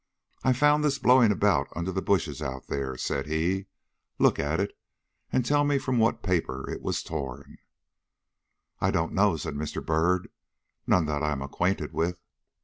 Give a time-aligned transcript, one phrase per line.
[0.43, 3.67] "I found this blowing about under the bushes out there," said he.
[4.17, 4.75] "Look at it
[5.31, 7.59] and tell me from what paper it was torn."
[8.79, 9.85] "I don't know," said Mr.
[9.85, 10.29] Byrd;
[10.87, 12.19] "none that I am acquainted with."